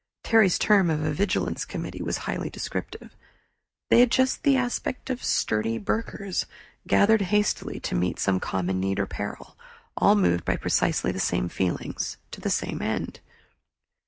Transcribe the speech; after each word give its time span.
Terry's 0.23 0.57
term 0.57 0.89
of 0.89 1.05
a 1.05 1.11
"vigilance 1.13 1.63
committee" 1.63 2.01
was 2.01 2.25
highly 2.25 2.49
descriptive. 2.49 3.15
They 3.91 3.99
had 3.99 4.09
just 4.09 4.41
the 4.41 4.57
aspect 4.57 5.11
of 5.11 5.23
sturdy 5.23 5.77
burghers, 5.77 6.47
gathered 6.87 7.21
hastily 7.21 7.79
to 7.81 7.93
meet 7.93 8.17
some 8.17 8.39
common 8.39 8.79
need 8.79 8.99
or 8.99 9.05
peril, 9.05 9.55
all 9.95 10.15
moved 10.15 10.43
by 10.43 10.55
precisely 10.55 11.11
the 11.11 11.19
same 11.19 11.49
feelings, 11.49 12.17
to 12.31 12.41
the 12.41 12.49
same 12.49 12.81
end. 12.81 13.19